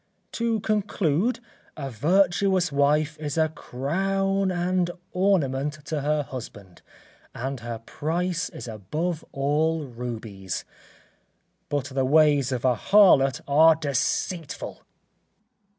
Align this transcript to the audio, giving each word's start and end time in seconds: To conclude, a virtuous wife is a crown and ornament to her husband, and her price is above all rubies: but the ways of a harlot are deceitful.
To 0.31 0.59
conclude, 0.61 1.39
a 1.77 1.91
virtuous 1.91 2.71
wife 2.71 3.19
is 3.19 3.37
a 3.37 3.49
crown 3.49 4.49
and 4.49 4.89
ornament 5.11 5.73
to 5.85 6.01
her 6.01 6.23
husband, 6.23 6.81
and 7.35 7.59
her 7.59 7.77
price 7.85 8.49
is 8.49 8.67
above 8.67 9.23
all 9.31 9.85
rubies: 9.85 10.65
but 11.69 11.85
the 11.85 12.03
ways 12.03 12.51
of 12.51 12.65
a 12.65 12.73
harlot 12.73 13.41
are 13.47 13.75
deceitful. 13.75 14.81